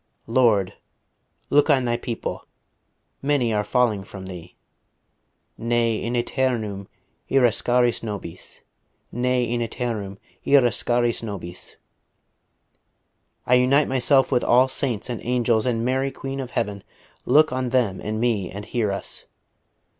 [0.25, 0.73] "Lord;
[1.51, 2.47] look on Thy people.
[3.21, 4.55] Many are falling from Thee.
[5.59, 6.87] Ne in aeternum
[7.29, 8.61] irascaris nobis.
[9.11, 11.75] Ne in aeternum irascaris nobis....
[13.45, 16.83] I unite myself with all saints and angels and Mary Queen of Heaven;
[17.27, 19.25] look on them and me, and hear us.